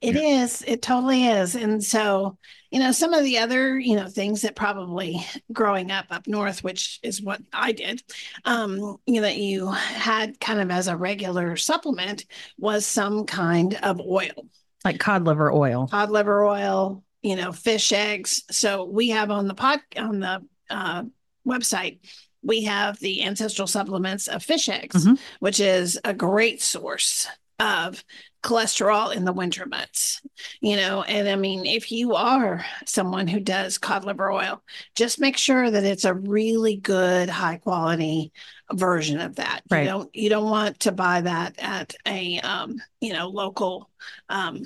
It 0.00 0.14
yeah. 0.14 0.42
is. 0.42 0.62
It 0.66 0.80
totally 0.80 1.26
is. 1.26 1.54
And 1.54 1.82
so, 1.84 2.38
you 2.70 2.78
know, 2.78 2.90
some 2.90 3.12
of 3.12 3.22
the 3.22 3.38
other, 3.38 3.78
you 3.78 3.96
know, 3.96 4.08
things 4.08 4.42
that 4.42 4.56
probably 4.56 5.24
growing 5.52 5.90
up 5.90 6.06
up 6.10 6.26
north, 6.26 6.64
which 6.64 7.00
is 7.02 7.20
what 7.20 7.40
I 7.52 7.72
did, 7.72 8.02
um, 8.44 8.96
you 9.06 9.14
know, 9.16 9.22
that 9.22 9.36
you 9.36 9.70
had 9.70 10.40
kind 10.40 10.60
of 10.60 10.70
as 10.70 10.88
a 10.88 10.96
regular 10.96 11.56
supplement 11.56 12.24
was 12.58 12.86
some 12.86 13.26
kind 13.26 13.74
of 13.82 14.00
oil. 14.00 14.48
Like 14.84 14.98
cod 14.98 15.26
liver 15.26 15.52
oil. 15.52 15.88
Cod 15.88 16.10
liver 16.10 16.44
oil, 16.46 17.04
you 17.20 17.36
know, 17.36 17.52
fish 17.52 17.92
eggs. 17.92 18.42
So 18.50 18.84
we 18.84 19.10
have 19.10 19.30
on 19.30 19.48
the 19.48 19.54
pod 19.54 19.80
on 19.96 20.20
the 20.20 20.42
uh, 20.70 21.04
website, 21.46 21.98
we 22.42 22.64
have 22.64 22.98
the 23.00 23.24
ancestral 23.24 23.66
supplements 23.66 24.28
of 24.28 24.42
fish 24.42 24.70
eggs, 24.70 25.04
mm-hmm. 25.04 25.14
which 25.40 25.60
is 25.60 26.00
a 26.04 26.14
great 26.14 26.62
source 26.62 27.26
of 27.60 28.02
cholesterol 28.42 29.14
in 29.14 29.24
the 29.24 29.32
winter 29.32 29.66
months, 29.66 30.22
you 30.60 30.76
know. 30.76 31.02
And 31.02 31.28
I 31.28 31.36
mean, 31.36 31.66
if 31.66 31.92
you 31.92 32.14
are 32.14 32.64
someone 32.86 33.28
who 33.28 33.38
does 33.38 33.78
cod 33.78 34.04
liver 34.04 34.32
oil, 34.32 34.62
just 34.96 35.20
make 35.20 35.36
sure 35.36 35.70
that 35.70 35.84
it's 35.84 36.06
a 36.06 36.14
really 36.14 36.76
good, 36.76 37.28
high 37.28 37.58
quality 37.58 38.32
version 38.72 39.20
of 39.20 39.36
that. 39.36 39.60
Right. 39.70 39.82
You 39.82 39.88
don't 39.88 40.16
you 40.16 40.30
don't 40.30 40.50
want 40.50 40.80
to 40.80 40.92
buy 40.92 41.20
that 41.20 41.56
at 41.58 41.94
a 42.06 42.40
um, 42.40 42.80
you 43.00 43.12
know, 43.12 43.28
local 43.28 43.90
um 44.28 44.64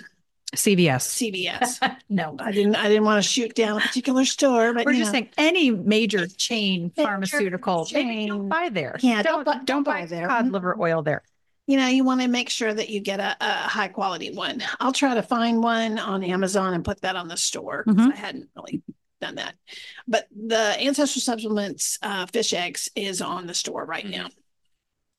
CVS. 0.55 1.33
CVS. 1.33 1.97
no. 2.09 2.37
I 2.39 2.53
didn't 2.53 2.77
I 2.77 2.87
didn't 2.89 3.05
want 3.05 3.23
to 3.23 3.29
shoot 3.29 3.55
down 3.57 3.79
a 3.79 3.81
particular 3.81 4.25
store, 4.25 4.73
but 4.73 4.87
We're 4.87 4.93
you 4.93 5.01
just 5.01 5.13
know. 5.13 5.19
saying 5.19 5.31
any 5.37 5.71
major 5.73 6.29
chain 6.29 6.93
Major 6.97 7.09
pharmaceutical, 7.09 7.89
maybe 7.93 8.27
don't 8.29 8.49
buy 8.49 8.69
there. 8.69 8.97
Yeah, 9.01 9.23
don't, 9.23 9.45
don't 9.45 9.67
don't 9.67 9.83
buy 9.83 10.07
there. 10.07 10.29
cod 10.29 10.53
liver 10.53 10.77
oil 10.81 11.03
there. 11.03 11.23
You 11.67 11.77
know, 11.79 11.87
you 11.87 12.05
want 12.05 12.21
to 12.21 12.29
make 12.29 12.51
sure 12.51 12.73
that 12.73 12.91
you 12.91 13.01
get 13.01 13.21
a, 13.21 13.37
a 13.41 13.53
high 13.69 13.89
quality 13.89 14.31
one. 14.35 14.63
I'll 14.81 14.93
try 14.93 15.15
to 15.15 15.23
find 15.23 15.63
one 15.63 15.99
on 15.99 16.23
Amazon 16.23 16.75
and 16.75 16.85
put 16.85 17.01
that 17.03 17.17
on 17.17 17.29
the 17.29 17.37
store 17.37 17.85
Mhm. 17.87 18.13
I 18.13 18.17
hadn't 18.17 18.51
really 18.55 18.83
done 19.21 19.37
that. 19.37 19.55
But 20.07 20.27
the 20.35 20.77
Ancestral 20.81 21.23
Supplements 21.23 21.99
uh, 22.03 22.27
fish 22.27 22.53
eggs 22.53 22.89
is 22.95 23.23
on 23.23 23.47
the 23.47 23.55
store 23.55 23.85
right 23.85 24.07
now. 24.07 24.29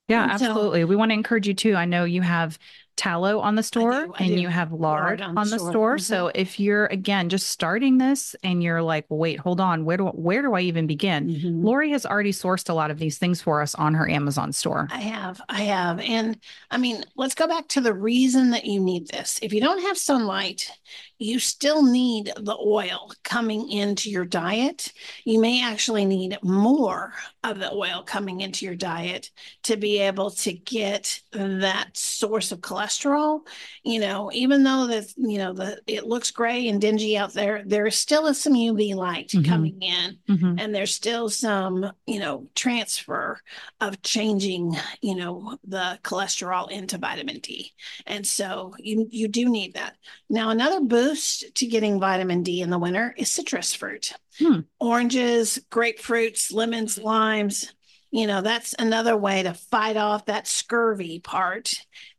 Yeah, 0.07 0.37
so- 0.37 0.45
absolutely. 0.45 0.83
We 0.85 0.95
want 0.95 1.09
to 1.09 1.13
encourage 1.15 1.47
you 1.47 1.55
too. 1.55 1.75
I 1.75 1.85
know 1.85 2.03
you 2.03 2.21
have 2.21 2.59
tallow 2.95 3.39
on 3.39 3.55
the 3.55 3.63
store 3.63 4.05
do, 4.05 4.13
and 4.19 4.39
you 4.39 4.47
have 4.47 4.71
lard, 4.71 5.19
Lard 5.19 5.21
on, 5.21 5.37
on 5.37 5.49
the 5.49 5.59
store. 5.59 5.71
store. 5.71 5.95
Mhm. 5.97 6.01
So 6.01 6.31
if 6.33 6.59
you're 6.59 6.85
again 6.87 7.29
just 7.29 7.49
starting 7.49 7.97
this 7.97 8.35
and 8.43 8.63
you're 8.63 8.81
like, 8.81 9.05
well, 9.09 9.19
wait, 9.19 9.39
hold 9.39 9.59
on, 9.59 9.83
where 9.85 9.97
do 9.97 10.05
where 10.07 10.41
do 10.41 10.53
I 10.53 10.61
even 10.61 10.87
begin? 10.87 11.61
Lori 11.61 11.91
has 11.91 12.05
already 12.05 12.31
sourced 12.31 12.69
a 12.69 12.73
lot 12.73 12.91
of 12.91 12.97
these 12.97 13.17
things 13.17 13.41
for 13.41 13.61
us 13.61 13.75
on 13.75 13.93
her 13.95 14.09
Amazon 14.09 14.53
store. 14.53 14.87
I 14.91 14.99
have, 15.01 15.41
I 15.49 15.63
have. 15.63 15.99
And 15.99 16.39
I 16.71 16.77
mean, 16.77 17.03
let's 17.15 17.35
go 17.35 17.47
back 17.47 17.67
to 17.69 17.81
the 17.81 17.93
reason 17.93 18.51
that 18.51 18.65
you 18.65 18.79
need 18.79 19.07
this. 19.09 19.39
If 19.41 19.51
you 19.51 19.61
don't 19.61 19.81
have 19.81 19.97
sunlight, 19.97 20.71
you 21.17 21.39
still 21.39 21.83
need 21.83 22.31
the 22.37 22.55
oil 22.57 23.11
coming 23.23 23.69
into 23.71 24.09
your 24.09 24.25
diet. 24.25 24.91
You 25.23 25.39
may 25.39 25.63
actually 25.63 26.05
need 26.05 26.37
more 26.43 27.13
of 27.43 27.59
the 27.59 27.71
oil 27.71 28.03
coming 28.05 28.41
into 28.41 28.65
your 28.65 28.75
diet 28.75 29.31
to 29.63 29.77
be 29.77 29.99
able 29.99 30.31
to 30.31 30.51
get 30.53 31.21
that 31.31 31.89
source 31.93 32.51
of 32.51 32.59
cholesterol. 32.59 32.84
Cholesterol, 32.85 33.41
you 33.83 33.99
know, 33.99 34.31
even 34.33 34.63
though 34.63 34.87
that, 34.87 35.11
you 35.17 35.37
know, 35.37 35.53
the 35.53 35.81
it 35.87 36.05
looks 36.05 36.31
gray 36.31 36.67
and 36.67 36.79
dingy 36.79 37.17
out 37.17 37.33
there, 37.33 37.63
there 37.65 37.89
still 37.91 38.27
is 38.27 38.39
some 38.41 38.53
UV 38.53 38.95
light 38.95 39.29
Mhm. 39.29 39.45
coming 39.45 39.81
in 39.81 40.17
Mhm. 40.29 40.61
and 40.61 40.73
there's 40.73 40.93
still 40.93 41.29
some 41.29 41.91
you 42.05 42.19
know 42.19 42.47
transfer 42.55 43.41
of 43.81 44.01
changing 44.01 44.75
you 45.01 45.15
know 45.15 45.57
the 45.63 45.99
cholesterol 46.03 46.69
into 46.69 46.97
vitamin 46.97 47.39
d 47.39 47.73
and 48.05 48.25
so 48.25 48.73
you 48.79 49.07
you 49.11 49.27
do 49.27 49.49
need 49.49 49.73
that 49.73 49.95
now 50.29 50.49
another 50.49 50.79
boost 50.81 51.53
to 51.55 51.65
getting 51.65 51.99
vitamin 51.99 52.43
d 52.43 52.61
in 52.61 52.69
the 52.69 52.79
winter 52.79 53.13
is 53.17 53.29
citrus 53.31 53.73
fruit 53.73 54.13
Hmm. 54.39 54.61
oranges 54.79 55.59
grapefruits 55.71 56.53
lemons 56.53 56.97
limes 56.97 57.73
you 58.11 58.27
know 58.27 58.41
that's 58.41 58.75
another 58.79 59.17
way 59.17 59.43
to 59.43 59.53
fight 59.53 59.97
off 59.97 60.25
that 60.25 60.47
scurvy 60.47 61.19
part 61.19 61.73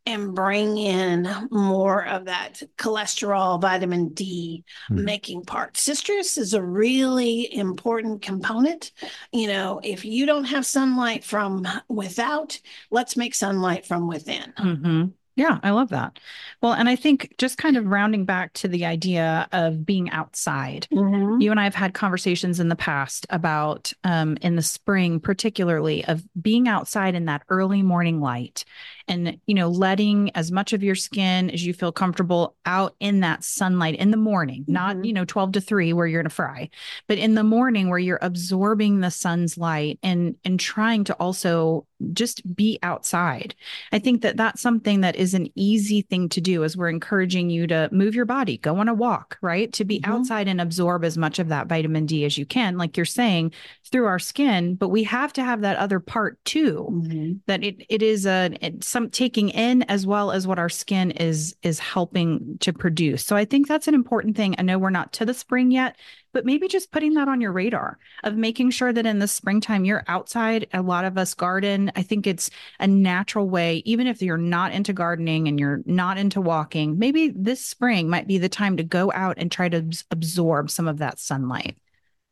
and 0.06 0.34
bring 0.34 0.78
in 0.78 1.28
more 1.50 2.06
of 2.06 2.26
that 2.26 2.62
cholesterol 2.78 3.60
vitamin 3.60 4.08
d 4.10 4.64
Mhm. 4.90 5.04
making 5.04 5.44
part. 5.44 5.76
Citrus 5.76 6.38
is 6.38 6.54
a 6.54 6.62
really 6.62 7.52
important 7.52 8.22
component. 8.22 8.92
You 9.32 9.48
know, 9.48 9.80
if 9.82 10.04
you 10.04 10.24
don't 10.26 10.44
have 10.44 10.64
sunlight 10.64 11.24
from 11.24 11.66
without, 11.88 12.58
let's 12.90 13.16
make 13.16 13.34
sunlight 13.34 13.84
from 13.84 14.06
within. 14.06 14.52
Mhm. 14.58 15.12
Yeah, 15.38 15.58
I 15.62 15.68
love 15.72 15.90
that. 15.90 16.18
Well, 16.62 16.72
and 16.72 16.88
I 16.88 16.96
think 16.96 17.34
just 17.36 17.58
kind 17.58 17.76
of 17.76 17.84
rounding 17.84 18.24
back 18.24 18.54
to 18.54 18.68
the 18.68 18.86
idea 18.86 19.46
of 19.52 19.84
being 19.84 20.08
outside. 20.08 20.88
You 20.90 21.50
and 21.50 21.60
I 21.60 21.64
have 21.64 21.74
had 21.74 21.92
conversations 21.92 22.58
in 22.58 22.70
the 22.70 22.74
past 22.76 23.26
about 23.28 23.92
um, 24.02 24.38
in 24.40 24.56
the 24.56 24.62
spring, 24.62 25.20
particularly 25.20 26.06
of 26.06 26.24
being 26.40 26.68
outside 26.68 27.14
in 27.14 27.26
that 27.26 27.42
early 27.50 27.82
morning 27.82 28.18
light 28.18 28.64
and, 29.08 29.38
you 29.46 29.54
know, 29.54 29.68
letting 29.68 30.30
as 30.34 30.50
much 30.50 30.72
of 30.72 30.82
your 30.82 30.94
skin 30.94 31.50
as 31.50 31.64
you 31.64 31.72
feel 31.72 31.92
comfortable 31.92 32.56
out 32.66 32.94
in 33.00 33.20
that 33.20 33.44
sunlight 33.44 33.94
in 33.96 34.10
the 34.10 34.16
morning, 34.16 34.64
not, 34.68 34.96
Mhm. 34.96 35.06
you 35.06 35.12
know, 35.12 35.24
12 35.24 35.52
to 35.52 35.60
3 35.60 35.92
where 35.92 36.06
you're 36.06 36.22
going 36.22 36.28
to 36.28 36.34
fry, 36.34 36.68
but 37.06 37.18
in 37.18 37.34
the 37.34 37.44
morning 37.44 37.88
where 37.88 37.98
you're 37.98 38.18
absorbing 38.22 39.00
the 39.00 39.10
sun's 39.10 39.56
light 39.58 39.98
and, 40.02 40.34
and 40.44 40.58
trying 40.58 41.04
to 41.04 41.14
also 41.14 41.86
just 42.12 42.54
be 42.54 42.78
outside. 42.82 43.54
I 43.90 43.98
think 43.98 44.20
that 44.20 44.36
that's 44.36 44.60
something 44.60 45.00
that 45.00 45.16
is 45.16 45.32
an 45.32 45.48
easy 45.54 46.02
thing 46.02 46.28
to 46.28 46.42
do 46.42 46.62
as 46.62 46.76
we're 46.76 46.90
encouraging 46.90 47.48
you 47.48 47.66
to 47.68 47.88
move 47.90 48.14
your 48.14 48.26
body, 48.26 48.58
go 48.58 48.76
on 48.78 48.88
a 48.88 48.92
walk, 48.94 49.38
right? 49.40 49.72
To 49.72 49.84
be 49.84 50.00
Mhm. 50.00 50.08
outside 50.10 50.46
and 50.46 50.60
absorb 50.60 51.04
as 51.06 51.16
much 51.16 51.38
of 51.38 51.48
that 51.48 51.68
vitamin 51.68 52.04
D 52.04 52.26
as 52.26 52.36
you 52.36 52.44
can, 52.44 52.76
like 52.76 52.98
you're 52.98 53.06
saying, 53.06 53.52
through 53.90 54.04
our 54.04 54.18
skin. 54.18 54.74
But 54.74 54.90
we 54.90 55.04
have 55.04 55.32
to 55.34 55.42
have 55.44 55.62
that 55.62 55.78
other 55.78 55.98
part 55.98 56.44
too, 56.44 56.86
Mhm. 56.92 57.40
that 57.46 57.64
it 57.64 57.76
it 57.88 58.02
is 58.02 58.26
a 58.26 58.50
it's 58.60 58.86
some 58.96 59.10
taking 59.10 59.50
in 59.50 59.82
as 59.82 60.06
well 60.06 60.32
as 60.32 60.46
what 60.46 60.58
our 60.58 60.70
skin 60.70 61.10
is 61.10 61.54
is 61.62 61.78
helping 61.78 62.56
to 62.60 62.72
produce. 62.72 63.26
So 63.26 63.36
I 63.36 63.44
think 63.44 63.68
that's 63.68 63.88
an 63.88 63.94
important 63.94 64.38
thing. 64.38 64.54
I 64.56 64.62
know 64.62 64.78
we're 64.78 64.88
not 64.88 65.12
to 65.14 65.26
the 65.26 65.34
spring 65.34 65.70
yet, 65.70 65.98
but 66.32 66.46
maybe 66.46 66.66
just 66.66 66.92
putting 66.92 67.12
that 67.12 67.28
on 67.28 67.42
your 67.42 67.52
radar 67.52 67.98
of 68.24 68.36
making 68.38 68.70
sure 68.70 68.94
that 68.94 69.04
in 69.04 69.18
the 69.18 69.28
springtime 69.28 69.84
you're 69.84 70.02
outside. 70.08 70.66
A 70.72 70.80
lot 70.80 71.04
of 71.04 71.18
us 71.18 71.34
garden. 71.34 71.92
I 71.94 72.00
think 72.00 72.26
it's 72.26 72.48
a 72.80 72.86
natural 72.86 73.50
way, 73.50 73.82
even 73.84 74.06
if 74.06 74.22
you're 74.22 74.38
not 74.38 74.72
into 74.72 74.94
gardening 74.94 75.46
and 75.46 75.60
you're 75.60 75.82
not 75.84 76.16
into 76.16 76.40
walking, 76.40 76.98
maybe 76.98 77.28
this 77.36 77.62
spring 77.62 78.08
might 78.08 78.26
be 78.26 78.38
the 78.38 78.48
time 78.48 78.78
to 78.78 78.82
go 78.82 79.12
out 79.12 79.36
and 79.36 79.52
try 79.52 79.68
to 79.68 79.84
absorb 80.10 80.70
some 80.70 80.88
of 80.88 80.96
that 81.00 81.18
sunlight. 81.18 81.76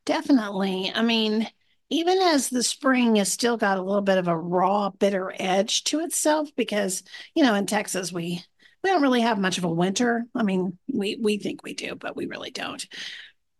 Definitely. 0.06 0.90
I 0.94 1.02
mean, 1.02 1.46
even 1.90 2.18
as 2.18 2.48
the 2.48 2.62
spring 2.62 3.16
has 3.16 3.32
still 3.32 3.56
got 3.56 3.78
a 3.78 3.82
little 3.82 4.02
bit 4.02 4.18
of 4.18 4.28
a 4.28 4.36
raw, 4.36 4.90
bitter 4.90 5.32
edge 5.38 5.84
to 5.84 6.00
itself, 6.00 6.48
because, 6.56 7.02
you 7.34 7.42
know, 7.42 7.54
in 7.54 7.66
Texas, 7.66 8.12
we 8.12 8.42
we 8.82 8.90
don't 8.90 9.02
really 9.02 9.22
have 9.22 9.38
much 9.38 9.56
of 9.58 9.64
a 9.64 9.68
winter. 9.68 10.26
I 10.34 10.42
mean, 10.42 10.78
we 10.92 11.16
we 11.20 11.38
think 11.38 11.62
we 11.62 11.74
do, 11.74 11.94
but 11.94 12.16
we 12.16 12.26
really 12.26 12.50
don't. 12.50 12.86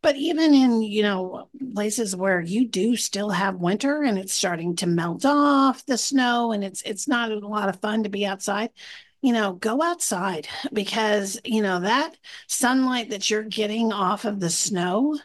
But 0.02 0.16
even 0.16 0.52
in, 0.52 0.82
you 0.82 1.02
know, 1.02 1.48
places 1.74 2.14
where 2.14 2.40
you 2.40 2.68
do 2.68 2.94
still 2.94 3.30
have 3.30 3.54
winter 3.56 4.02
and 4.02 4.18
it's 4.18 4.34
starting 4.34 4.76
to 4.76 4.86
melt 4.86 5.24
off 5.24 5.86
the 5.86 5.96
snow 5.96 6.52
and 6.52 6.62
it's 6.62 6.82
it's 6.82 7.08
not 7.08 7.32
a 7.32 7.38
lot 7.38 7.70
of 7.70 7.80
fun 7.80 8.02
to 8.02 8.10
be 8.10 8.26
outside, 8.26 8.70
you 9.22 9.32
know, 9.32 9.54
go 9.54 9.82
outside 9.82 10.46
because, 10.72 11.40
you 11.44 11.62
know, 11.62 11.80
that 11.80 12.16
sunlight 12.48 13.10
that 13.10 13.30
you're 13.30 13.44
getting 13.44 13.92
off 13.92 14.26
of 14.26 14.40
the 14.40 14.50
snow 14.50 15.18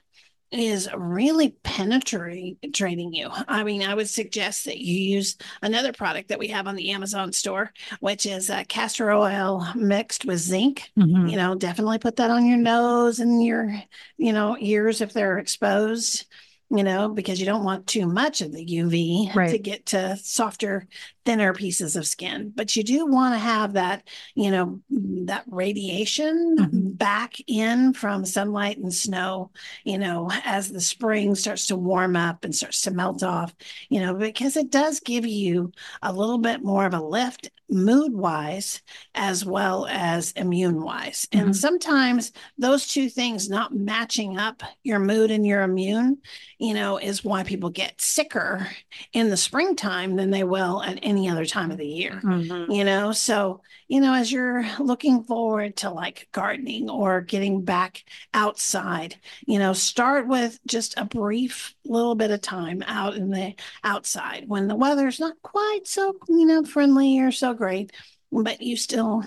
is 0.52 0.90
really 0.96 1.50
penetrating 1.64 3.14
you. 3.14 3.30
I 3.48 3.64
mean, 3.64 3.84
I 3.84 3.94
would 3.94 4.10
suggest 4.10 4.66
that 4.66 4.80
you 4.80 4.96
use 5.16 5.38
another 5.62 5.94
product 5.94 6.30
that 6.30 6.40
we 6.40 6.48
have 6.48 6.68
on 6.68 6.76
the 6.76 6.92
Amazon 6.92 7.32
store, 7.34 7.72
which 8.00 8.26
is 8.26 8.50
uh, 8.50 8.64
castor 8.68 9.12
oil 9.12 9.68
mixed 9.76 10.26
with 10.26 10.40
zinc 10.40 10.90
Mhm. 10.98 11.30
you 11.30 11.38
know 11.38 11.56
definitely 11.56 12.00
put 12.00 12.16
that 12.18 12.32
on 12.32 12.46
your 12.46 12.58
nose 12.58 13.20
and 13.20 13.44
your 13.44 13.74
you 14.18 14.34
know 14.34 14.58
ears 14.60 15.02
if 15.02 15.14
they're 15.14 15.38
exposed 15.38 16.26
you 16.70 16.84
know 16.84 17.10
because 17.10 17.40
you 17.40 17.46
don't 17.46 17.64
want 17.64 17.88
too 17.88 18.06
much 18.08 18.42
of 18.42 18.52
the 18.52 18.66
uv 18.66 19.36
Right. 19.36 19.52
to 19.52 19.58
get 19.60 19.88
to 19.88 20.18
softer 20.18 20.88
thinner 21.30 21.54
pieces 21.54 21.96
of 21.96 22.08
skin 22.08 22.52
but 22.56 22.76
you 22.76 22.84
do 22.84 23.06
want 23.06 23.36
to 23.36 23.38
have 23.38 23.74
that 23.74 24.02
you 24.34 24.50
know 24.50 24.80
that 24.90 25.44
radiation 25.48 26.56
Mhm. 26.58 26.98
back 26.98 27.36
in 27.46 27.94
from 27.94 28.26
sunlight 28.26 28.80
and 28.80 28.92
snow 28.92 29.52
you 29.84 30.00
know 30.00 30.32
as 30.44 30.72
the 30.72 30.82
spring 30.82 31.36
starts 31.36 31.68
to 31.68 31.76
warm 31.76 32.16
up 32.16 32.44
and 32.46 32.56
starts 32.56 32.82
to 32.82 32.92
melt 32.92 33.22
off 33.22 33.54
you 33.90 34.00
know 34.00 34.16
because 34.16 34.58
it 34.58 34.72
does 34.72 35.02
give 35.02 35.28
you 35.28 35.72
a 36.02 36.12
little 36.12 36.40
bit 36.40 36.64
more 36.64 36.88
of 36.88 36.96
a 36.96 37.00
lift 37.02 37.52
mood 37.72 38.12
wise 38.16 38.82
as 39.14 39.46
well 39.46 39.86
as 39.88 40.32
immune 40.32 40.82
wise. 40.82 41.28
Mhm. 41.32 41.40
And 41.42 41.56
sometimes 41.56 42.32
those 42.58 42.88
two 42.88 43.10
things 43.10 43.48
not 43.48 43.76
matching 43.76 44.40
up 44.40 44.64
your 44.84 44.98
mood 44.98 45.30
and 45.30 45.46
your 45.46 45.62
immune, 45.62 46.18
you 46.58 46.74
know, 46.74 46.98
is 46.98 47.24
why 47.24 47.44
people 47.44 47.70
get 47.70 48.02
sicker 48.02 48.68
in 49.14 49.30
the 49.30 49.38
springtime 49.38 50.16
than 50.16 50.32
they 50.32 50.44
will 50.44 50.82
at 50.82 50.98
any 51.04 51.19
other 51.28 51.46
time 51.46 51.72
of 51.72 51.78
the 51.78 51.88
year. 51.88 52.22
Mhm. 52.24 52.74
You 52.74 52.86
know, 52.86 53.12
so, 53.12 53.62
you 53.88 54.00
know, 54.00 54.14
as 54.14 54.32
you're 54.32 54.64
looking 54.80 55.24
forward 55.24 55.76
to 55.78 55.90
like 55.90 56.30
gardening 56.32 56.90
or 56.90 57.20
getting 57.22 57.66
back 57.66 58.04
outside, 58.34 59.18
you 59.46 59.60
know, 59.60 59.74
start 59.74 60.28
with 60.28 60.60
just 60.66 60.94
a 60.98 61.04
brief 61.04 61.76
little 61.84 62.16
bit 62.16 62.32
of 62.32 62.42
time 62.42 62.84
out 62.86 63.16
in 63.16 63.32
the 63.32 63.56
outside 63.84 64.46
when 64.48 64.68
the 64.68 64.76
weather's 64.76 65.20
not 65.20 65.42
quite 65.42 65.82
so, 65.86 66.16
you 66.30 66.46
know, 66.46 66.64
friendly 66.64 67.20
or 67.20 67.32
so 67.32 67.54
great, 67.54 67.92
but 68.32 68.62
you 68.62 68.78
still 68.78 69.26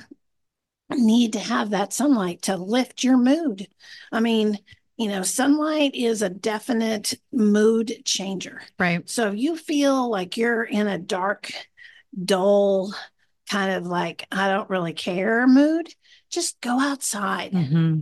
need 0.90 1.32
to 1.34 1.40
have 1.40 1.70
that 1.70 1.92
sunlight 1.92 2.42
to 2.42 2.56
lift 2.56 3.02
your 3.04 3.16
mood. 3.16 3.66
I 4.10 4.20
mean, 4.20 4.58
you 4.96 5.08
know, 5.08 5.22
sunlight 5.22 5.94
is 5.94 6.22
a 6.22 6.28
definite 6.28 7.14
mood 7.32 8.02
changer. 8.04 8.62
Right. 8.78 9.08
So 9.08 9.30
if 9.30 9.38
you 9.38 9.56
feel 9.56 10.10
like 10.10 10.36
you're 10.36 10.62
in 10.62 10.86
a 10.86 10.98
dark, 10.98 11.50
dull 12.20 12.94
kind 13.50 13.72
of 13.72 13.86
like, 13.86 14.26
I 14.30 14.48
don't 14.48 14.70
really 14.70 14.92
care 14.92 15.46
mood, 15.46 15.88
just 16.30 16.60
go 16.60 16.78
outside. 16.80 17.52
Mm-hmm. 17.52 18.00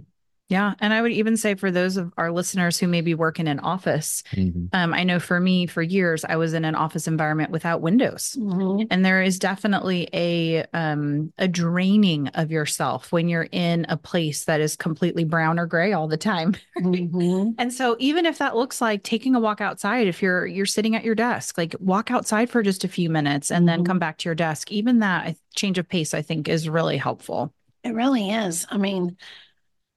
Yeah. 0.50 0.74
And 0.80 0.92
I 0.92 1.00
would 1.00 1.12
even 1.12 1.36
say 1.36 1.54
for 1.54 1.70
those 1.70 1.96
of 1.96 2.12
our 2.18 2.32
listeners 2.32 2.76
who 2.76 2.88
maybe 2.88 3.14
work 3.14 3.38
in 3.38 3.46
an 3.46 3.60
office, 3.60 4.24
mm-hmm. 4.32 4.66
um, 4.72 4.92
I 4.92 5.04
know 5.04 5.20
for 5.20 5.38
me, 5.38 5.66
for 5.66 5.80
years, 5.80 6.24
I 6.24 6.36
was 6.36 6.54
in 6.54 6.64
an 6.64 6.74
office 6.74 7.06
environment 7.06 7.52
without 7.52 7.80
windows. 7.80 8.36
Mm-hmm. 8.36 8.88
And 8.90 9.04
there 9.04 9.22
is 9.22 9.38
definitely 9.38 10.08
a 10.12 10.64
um, 10.74 11.32
a 11.38 11.46
draining 11.46 12.28
of 12.28 12.50
yourself 12.50 13.12
when 13.12 13.28
you're 13.28 13.48
in 13.52 13.86
a 13.88 13.96
place 13.96 14.44
that 14.46 14.60
is 14.60 14.74
completely 14.74 15.22
brown 15.22 15.56
or 15.60 15.66
gray 15.66 15.92
all 15.92 16.08
the 16.08 16.16
time. 16.16 16.56
Mm-hmm. 16.80 17.50
and 17.58 17.72
so 17.72 17.94
even 17.98 18.24
if 18.24 18.38
that 18.38 18.56
looks 18.56 18.80
like 18.80 19.02
taking 19.02 19.34
a 19.34 19.40
walk 19.40 19.60
outside, 19.60 20.06
if 20.06 20.22
you're 20.22 20.46
you're 20.46 20.66
sitting 20.66 20.96
at 20.96 21.04
your 21.04 21.14
desk, 21.14 21.58
like 21.58 21.76
walk 21.78 22.10
outside 22.10 22.48
for 22.48 22.62
just 22.62 22.84
a 22.84 22.88
few 22.88 23.10
minutes 23.10 23.50
and 23.50 23.68
then 23.68 23.80
mm-hmm. 23.80 23.86
come 23.86 23.98
back 23.98 24.16
to 24.18 24.28
your 24.28 24.34
desk, 24.34 24.72
even 24.72 25.00
that 25.00 25.36
change 25.54 25.78
of 25.78 25.88
pace, 25.88 26.14
I 26.14 26.22
think 26.22 26.48
is 26.48 26.68
really 26.68 26.96
helpful. 26.96 27.52
It 27.84 27.94
really 27.94 28.30
is. 28.30 28.66
I 28.70 28.78
mean, 28.78 29.16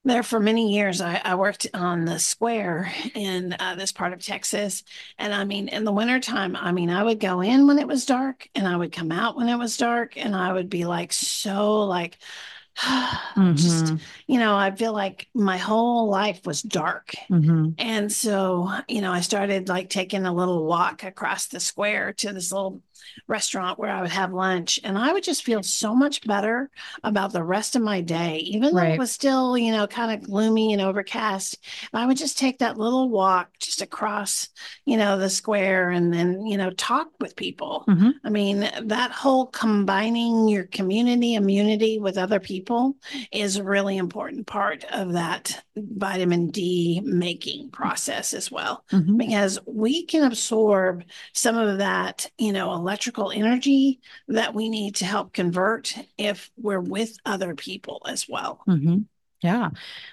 there 0.04 0.22
for 0.22 0.38
many 0.38 0.72
years 0.72 1.00
I, 1.00 1.20
I, 1.24 1.34
worked 1.34 1.66
on 1.72 2.04
the 2.04 2.18
square 2.18 2.92
in 3.14 3.56
uh, 3.58 3.74
this 3.74 3.92
part 3.92 4.12
of 4.12 4.24
texas 4.24 4.84
and 5.18 5.34
i 5.34 5.44
mean 5.44 5.68
in 5.68 5.84
the 5.84 5.92
wintertime 5.92 6.56
i 6.56 6.72
mean 6.72 6.90
i 6.90 7.02
would 7.02 7.20
go 7.20 7.40
in 7.40 7.66
when 7.66 7.78
it 7.78 7.88
was 7.88 8.06
dark 8.06 8.48
and 8.54 8.66
i 8.66 8.76
would 8.76 8.92
come 8.92 9.10
out 9.10 9.36
when 9.36 9.48
it 9.48 9.56
was 9.56 9.76
dark 9.76 10.16
and 10.16 10.36
i 10.36 10.52
would 10.52 10.68
be 10.68 10.84
like 10.84 11.12
so 11.12 11.84
like 11.84 12.18
mm-hmm. 12.76 13.54
just 13.54 13.94
you 14.26 14.38
know 14.38 14.56
i 14.56 14.70
feel 14.70 14.92
like 14.92 15.28
my 15.32 15.56
whole 15.56 16.08
life 16.08 16.44
was 16.44 16.60
dark 16.60 17.14
mm-hmm. 17.30 17.70
and 17.78 18.12
so 18.12 18.68
you 18.88 19.00
know 19.00 19.12
i 19.12 19.20
started 19.20 19.68
like 19.68 19.88
taking 19.88 20.26
a 20.26 20.34
little 20.34 20.64
walk 20.64 21.04
across 21.04 21.46
the 21.46 21.60
square 21.60 22.12
to 22.12 22.32
this 22.32 22.52
little 22.52 22.82
restaurant 23.26 23.78
where 23.78 23.90
I 23.90 24.00
would 24.00 24.10
have 24.10 24.32
lunch. 24.32 24.80
And 24.84 24.98
I 24.98 25.12
would 25.12 25.24
just 25.24 25.44
feel 25.44 25.62
so 25.62 25.94
much 25.94 26.26
better 26.26 26.70
about 27.02 27.32
the 27.32 27.44
rest 27.44 27.76
of 27.76 27.82
my 27.82 28.00
day, 28.00 28.38
even 28.38 28.74
right. 28.74 28.88
though 28.88 28.94
it 28.94 28.98
was 28.98 29.12
still, 29.12 29.56
you 29.56 29.72
know, 29.72 29.86
kind 29.86 30.12
of 30.12 30.28
gloomy 30.28 30.72
and 30.72 30.82
overcast. 30.82 31.58
I 31.92 32.06
would 32.06 32.16
just 32.16 32.38
take 32.38 32.58
that 32.58 32.78
little 32.78 33.08
walk 33.08 33.50
just 33.58 33.82
across, 33.82 34.48
you 34.84 34.96
know, 34.96 35.18
the 35.18 35.30
square 35.30 35.90
and 35.90 36.12
then, 36.12 36.46
you 36.46 36.56
know, 36.56 36.70
talk 36.70 37.08
with 37.20 37.36
people. 37.36 37.84
Mm-hmm. 37.88 38.10
I 38.24 38.30
mean, 38.30 38.68
that 38.84 39.10
whole 39.10 39.46
combining 39.46 40.48
your 40.48 40.64
community 40.64 41.34
immunity 41.34 41.98
with 41.98 42.18
other 42.18 42.40
people 42.40 42.96
is 43.32 43.56
a 43.56 43.64
really 43.64 43.96
important 43.96 44.46
part 44.46 44.84
of 44.90 45.12
that 45.12 45.62
vitamin 45.76 46.48
D 46.50 47.00
making 47.04 47.70
process 47.70 48.34
as 48.34 48.50
well, 48.50 48.84
mm-hmm. 48.92 49.16
because 49.16 49.58
we 49.66 50.04
can 50.04 50.24
absorb 50.24 51.04
some 51.32 51.56
of 51.56 51.78
that, 51.78 52.30
you 52.38 52.52
know, 52.52 52.72
electrical 52.84 53.30
energy 53.30 53.98
that 54.28 54.52
we 54.54 54.68
need 54.68 54.96
to 54.96 55.06
help 55.06 55.32
convert 55.32 55.96
if 56.18 56.50
we're 56.58 56.80
with 56.80 57.16
other 57.24 57.54
people 57.54 58.02
as 58.06 58.28
well. 58.28 58.60
Mm-hmm. 58.68 58.98
Yeah. 59.40 59.70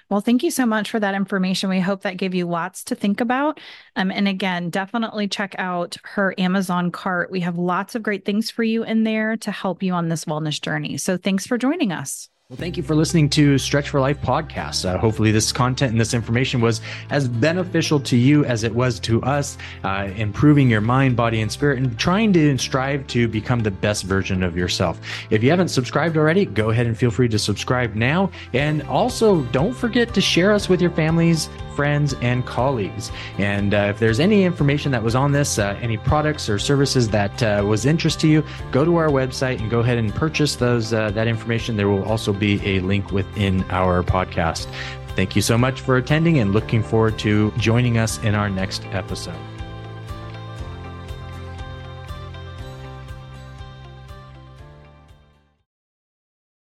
Well, 0.09 0.21
thank 0.21 0.41
you 0.41 0.51
so 0.51 0.65
much 0.65 0.89
for 0.89 0.99
that 0.99 1.13
information. 1.13 1.69
We 1.69 1.81
hope 1.81 2.03
that 2.03 2.15
gave 2.15 2.33
you 2.33 2.45
lots 2.45 2.85
to 2.85 2.95
think 2.95 3.19
about. 3.19 3.59
Um, 3.97 4.09
and 4.09 4.27
again, 4.27 4.69
definitely 4.69 5.27
check 5.27 5.53
out 5.57 5.97
her 6.03 6.33
Amazon 6.37 6.91
cart. 6.91 7.29
We 7.29 7.41
have 7.41 7.57
lots 7.57 7.93
of 7.95 8.03
great 8.03 8.23
things 8.23 8.49
for 8.49 8.63
you 8.63 8.83
in 8.83 9.03
there 9.03 9.35
to 9.37 9.51
help 9.51 9.83
you 9.83 9.93
on 9.93 10.07
this 10.07 10.25
wellness 10.25 10.61
journey. 10.61 10.95
So 10.95 11.17
thanks 11.17 11.45
for 11.45 11.57
joining 11.57 11.91
us. 11.91 12.29
Well, 12.51 12.57
thank 12.57 12.75
you 12.75 12.83
for 12.83 12.95
listening 12.95 13.29
to 13.29 13.57
Stretch 13.57 13.87
for 13.87 14.01
Life 14.01 14.19
podcast. 14.19 14.83
Uh, 14.83 14.97
hopefully, 14.97 15.31
this 15.31 15.53
content 15.53 15.91
and 15.91 16.01
this 16.01 16.13
information 16.13 16.59
was 16.59 16.81
as 17.09 17.25
beneficial 17.29 17.97
to 18.01 18.17
you 18.17 18.43
as 18.43 18.65
it 18.65 18.75
was 18.75 18.99
to 19.01 19.23
us, 19.23 19.57
uh, 19.85 20.09
improving 20.17 20.69
your 20.69 20.81
mind, 20.81 21.15
body, 21.15 21.39
and 21.39 21.49
spirit, 21.49 21.77
and 21.77 21.97
trying 21.97 22.33
to 22.33 22.57
strive 22.57 23.07
to 23.07 23.29
become 23.29 23.61
the 23.61 23.71
best 23.71 24.03
version 24.03 24.43
of 24.43 24.57
yourself. 24.57 24.99
If 25.29 25.43
you 25.43 25.49
haven't 25.49 25.69
subscribed 25.69 26.17
already, 26.17 26.43
go 26.45 26.71
ahead 26.71 26.87
and 26.87 26.97
feel 26.97 27.09
free 27.09 27.29
to 27.29 27.39
subscribe 27.39 27.95
now. 27.95 28.29
And 28.51 28.83
also, 28.83 29.43
don't 29.53 29.73
forget 29.73 30.13
to 30.13 30.19
share 30.19 30.51
us 30.51 30.67
with 30.67 30.81
your 30.81 30.91
families, 30.91 31.47
friends, 31.77 32.15
and 32.21 32.45
colleagues. 32.45 33.13
And 33.37 33.73
uh, 33.73 33.87
if 33.91 33.99
there's 33.99 34.19
any 34.19 34.43
information 34.43 34.91
that 34.91 35.01
was 35.01 35.15
on 35.15 35.31
this, 35.31 35.57
uh, 35.57 35.77
any 35.81 35.95
products 35.95 36.49
or 36.49 36.59
services 36.59 37.07
that 37.11 37.41
uh, 37.41 37.63
was 37.65 37.85
interest 37.85 38.19
to 38.19 38.27
you, 38.27 38.43
go 38.73 38.83
to 38.83 38.97
our 38.97 39.07
website 39.07 39.61
and 39.61 39.71
go 39.71 39.79
ahead 39.79 39.97
and 39.97 40.13
purchase 40.13 40.57
those 40.57 40.91
uh, 40.91 41.11
that 41.11 41.29
information. 41.29 41.77
There 41.77 41.87
will 41.87 42.03
also 42.03 42.33
be 42.41 42.59
a 42.65 42.81
link 42.81 43.11
within 43.11 43.63
our 43.69 44.03
podcast. 44.03 44.67
Thank 45.15 45.35
you 45.35 45.41
so 45.41 45.57
much 45.57 45.79
for 45.79 45.95
attending 45.95 46.39
and 46.39 46.51
looking 46.51 46.83
forward 46.83 47.17
to 47.19 47.51
joining 47.51 47.97
us 47.97 48.21
in 48.23 48.35
our 48.35 48.49
next 48.49 48.83
episode. 48.87 49.39